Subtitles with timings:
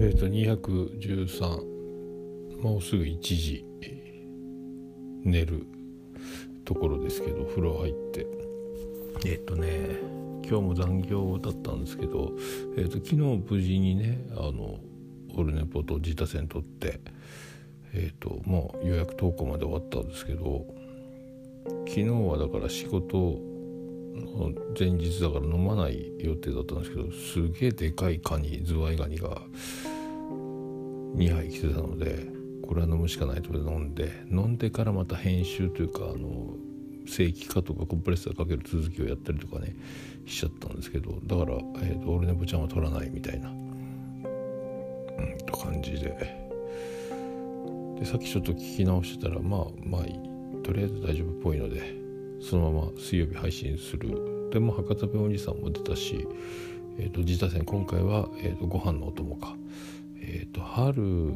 [0.00, 3.64] っ、ー、と213もうすぐ1時。
[5.24, 5.66] 寝る
[6.64, 8.26] ところですけど風呂入って。
[9.26, 9.98] えっ、ー、とね
[10.48, 12.32] 今日も残業だったんですけど、
[12.76, 14.78] えーと、昨日無事にねあの
[15.36, 17.00] オルネポと自他戦取って
[17.92, 20.64] えっ、ー、ともう予約投稿まで終わったんですけど
[21.88, 23.40] 昨日はだから仕事
[24.14, 29.42] の前日だから飲まない予定だったんですけどすげえでかいカニズワイガニが
[31.18, 32.26] 2杯来てたので
[32.66, 36.54] これは飲むしかないとで飲んで飲んでからまた編集というかあの
[37.06, 39.74] 正規化とかコンプレッサーかける続きをやったりとかね
[40.26, 46.48] しちゃったんですけどだから、えーと、オルネポちゃんは取らないみたいな、うん、と感じで。
[47.98, 50.02] でさっきちょっと聞き直してたらまあまあ
[50.64, 51.96] とりあえず大丈夫っぽいので
[52.40, 54.50] そのまま水曜日配信する。
[54.52, 56.26] でも博多弁おじさんも出たし、
[56.98, 59.56] えーと、自他戦今回は、えーと、ご飯のお供か、
[60.52, 61.34] と春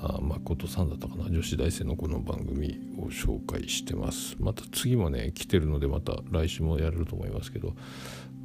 [0.00, 4.36] あ誠さんだったかな女子大生のこの番組を紹介してます。
[4.38, 7.74] また次もね来てるのでまた来週もやれると思いますけど、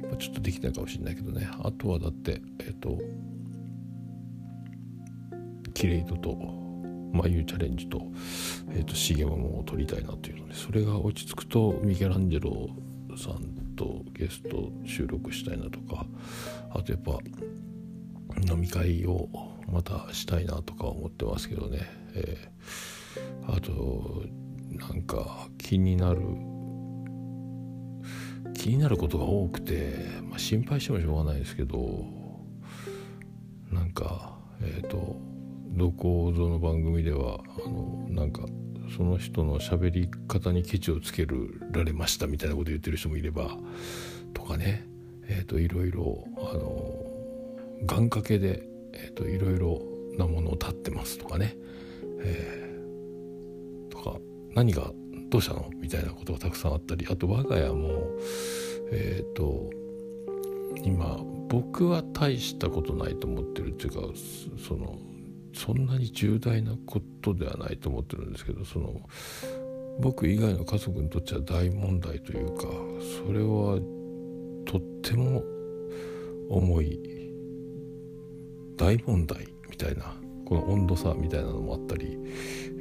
[0.00, 1.48] まあ、ちょっとできないかもしれないけどね。
[1.62, 2.98] あとはだってえっ、ー、と
[5.74, 6.36] キレイドと
[7.12, 8.00] 眉チャレンジと,、
[8.70, 12.70] えーと、シゲマモを撮りたいなというのでそれが落ち着くとミケランジェロ
[13.16, 16.06] さんとゲスト収録したいなとか
[16.70, 17.18] あとやっぱ
[18.50, 19.28] 飲み会を
[19.70, 21.80] またしたいなとか思ってますけどね、
[22.14, 24.22] えー、あと
[24.70, 26.20] なんか気になる
[28.54, 32.04] 気になることが多くて、まあ、心配してもしょうがないですけど
[33.70, 35.16] なんかえっ、ー、と
[35.70, 38.44] どこぞの番組ではあのなんか
[38.96, 43.56] その人の喋り方にケチをつけるられましたみたいなこと言ってる人もいれば
[44.34, 44.86] とかね。
[45.28, 47.12] えっ、ー、といろいろあの
[47.86, 49.82] 願掛けでえーと、いろいろ
[50.16, 51.56] なものを立ってますとかね、
[52.20, 54.18] えー、とか
[54.54, 54.92] 何が
[55.30, 58.10] どうしたのみたいなことがたくさんあったりあと我が家も
[58.90, 59.70] えっ、ー、と
[60.84, 64.00] 今僕は大したことないと思ってるっていうか
[64.68, 64.98] その
[65.54, 69.00] そんなに重大なことではないと思ってるんですけどその
[70.00, 72.64] 僕以外の家族にとっては大問題というか
[73.26, 73.78] それは
[74.64, 75.42] とっても
[76.48, 77.21] 重い
[78.82, 80.12] 大問題みたいな
[80.44, 82.18] この温度差みたいなのもあったり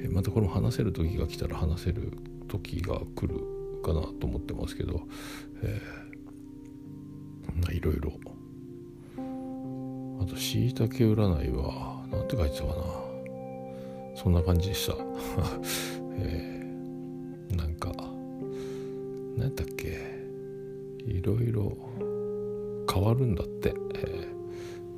[0.09, 2.12] またこれも話せる時が来たら話せる
[2.47, 3.39] 時が来る
[3.84, 5.01] かなと思ってますけど、
[5.61, 8.13] えー、いろいろ。
[10.22, 12.75] あとしいたけ占いは何て書いてたかな。
[14.16, 14.95] そんな感じでした、
[16.17, 17.91] えー、なんか
[19.38, 20.00] 何やったっけ。
[21.06, 21.78] いろいろ
[22.91, 24.41] 変わるんだって、えー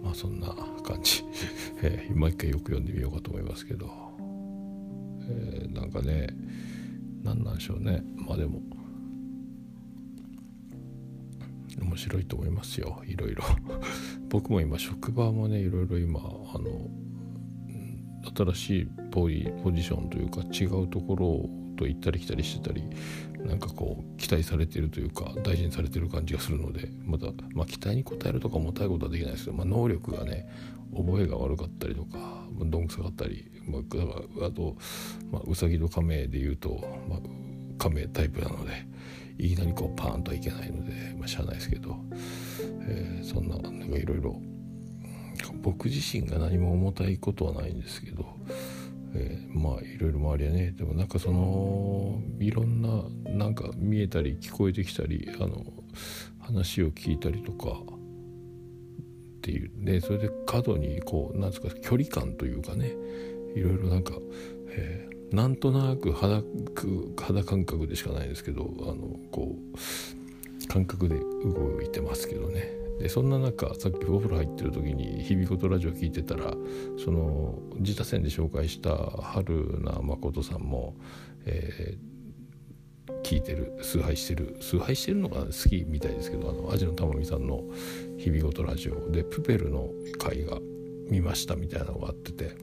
[0.04, 0.48] まあそんな
[0.84, 1.24] 感じ、
[1.82, 3.90] えー、もう一回よく読んでみようかと思いますけど、
[5.22, 6.28] えー、なんかね
[7.24, 8.04] 何なんでしょうね。
[8.16, 8.62] まあでも
[11.82, 13.02] 面白いと思いますよ。
[13.08, 13.44] いろいろ。
[14.30, 16.24] 僕も今職場もねいろいろ今あ
[16.60, 16.90] の
[18.36, 19.44] 新しいポジ
[19.84, 22.84] ションというか違うところをと行ったり来たりしてたり
[23.46, 30.48] なんかこう期待されてるというか大事にされてる感じがするのでまた、まあ、期待に応えるとか重たいことはできないですけど、まあ、能力がね
[30.96, 34.76] 覚えが悪かったりとかどんくさかったり、まあ、だからあと、
[35.32, 36.80] まあ、うさぎと亀で言うと、
[37.10, 37.20] まあ、
[37.78, 38.86] 亀タイプなので
[39.38, 41.98] いきなりこうパーンとはいけないので、まあ、しゃあないですけど、
[42.88, 44.40] えー、そんななんかいろいろ
[45.62, 48.26] 僕自身が何も重たいことはないんですけど
[49.16, 55.64] えー、まあいろいろ周りはねでもなんかそのいろんななんか見えたり聞こえてきたりあの
[56.40, 57.80] 話を聞いたりとか
[59.38, 62.94] っていうでそれで過度にこうなんですか距離感というかね
[63.56, 64.14] いろいろなんか、
[64.70, 66.42] えー、なんとなく肌
[67.18, 68.96] 肌感覚でしかないですけどあの
[69.32, 72.83] こう感覚で動いてますけどね。
[73.00, 76.56] でそんな中さっきお風呂入ってる時に「日々ことラジオ」聞いてたら
[77.04, 80.96] その自他戦で紹介した春名誠さんも、
[81.46, 87.64] えー、聞いてる崇拝してる崇拝してるのが好きみたいですけどあのアジの玉美さんの
[88.18, 90.60] 「日々ごとラジオ」でプペルの回が
[91.10, 92.56] 見ましたみたいなのがあってて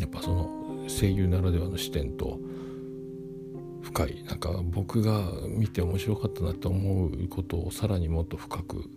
[0.00, 2.40] やっぱその声優ならではの視点と
[3.96, 8.90] 回なんか僕が見て面白かったなと思うことをさらにもっと深く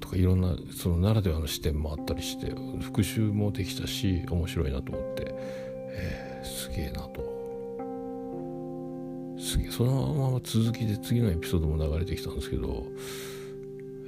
[0.00, 7.36] とかいろんなそのならではの視点もあったりして復習もできたし面白いなと思って、えー、すげえなと。
[9.38, 9.70] すげえ。
[9.70, 12.84] そのまま続きで次のエピソードも流れてきたんですけど、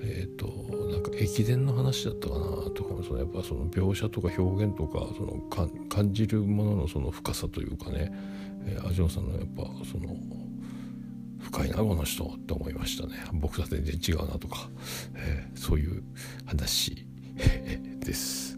[0.01, 0.47] えーと、
[0.91, 2.41] なんか駅伝の話だったかな
[2.71, 5.41] とかそのやっぱその描写とか表現とかその
[5.89, 8.13] 感じるもののその深さというかね、
[8.67, 10.17] えー、アジョンさんのやっぱその
[11.41, 13.15] 深いなこの人って思いましたね。
[13.33, 14.69] 僕とは全然違うなとか、
[15.15, 16.03] えー、そういう
[16.47, 17.07] 話
[18.01, 18.58] です。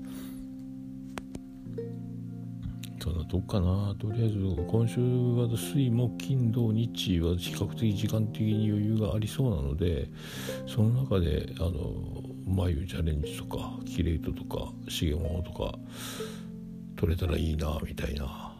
[3.02, 3.94] そんなとこかな。
[3.98, 4.36] とりあえず
[4.68, 10.08] 今週は水木金土日は比較的時間的に余裕がありそうなので
[10.66, 11.94] その中であの
[12.46, 15.78] 眉チャレンジとかキレイトとか重物とか
[16.96, 18.52] 取れたらいいなみたいな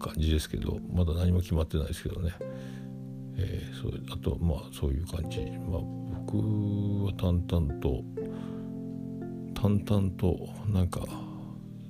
[0.00, 2.32] 感じですけどまだ何も決まってないですけどね、
[3.36, 5.40] えー、そうあとまあそういう感じ、
[5.70, 5.80] まあ、
[6.26, 6.36] 僕
[7.06, 8.02] は淡々と
[9.54, 11.00] 淡々となんか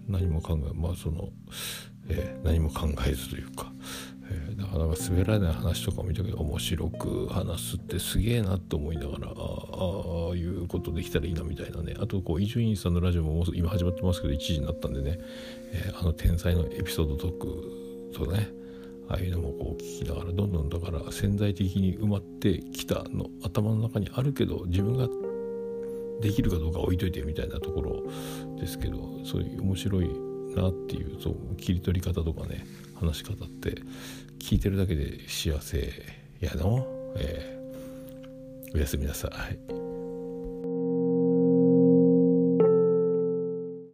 [0.09, 1.29] 何も考えまあその、
[2.09, 3.73] えー、何も考えずというか、
[4.31, 9.33] えー、なかなか滑らない話とかを見たけど面白く話すってすげえなと思いながらあ
[10.33, 11.95] あいうことできたらいいなみたいなね。
[12.01, 15.19] あとこう伊集院さんのラジオも今始まってますけど1時になったんでね、
[15.73, 18.49] えー、あの天才のエピソードトークとね
[19.09, 25.09] ああいうのもこう聞きながらどんどんだから潜在的に埋まってきたの頭の中にあるけど自分が
[26.21, 30.09] できるかどうか置いといてみたいなところですけどそういう面白い
[30.57, 33.75] なっていうそう切り取り方とかね話し方って
[34.39, 35.93] 聞いてるだけで幸せ
[36.41, 36.87] やの、
[37.17, 39.86] えー、おやすみなさい。